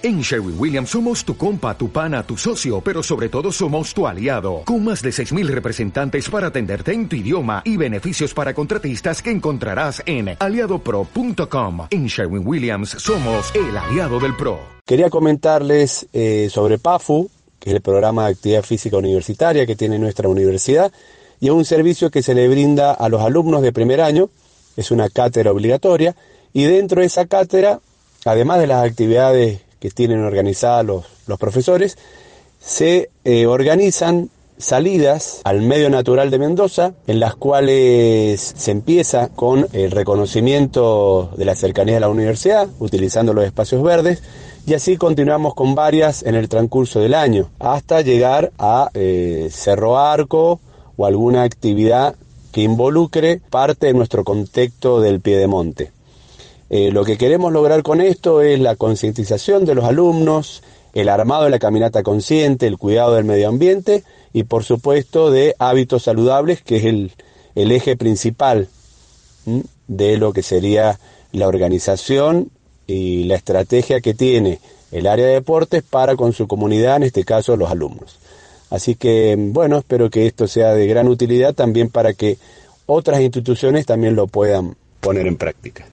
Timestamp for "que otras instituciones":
82.12-83.86